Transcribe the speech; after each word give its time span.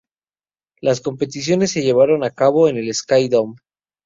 Las 0.81 0.99
competiciones 0.99 1.69
se 1.73 1.83
llevaron 1.83 2.23
a 2.23 2.31
cabo 2.31 2.67
en 2.67 2.75
el 2.77 2.91
Sky 2.91 3.29
Dome. 3.29 3.57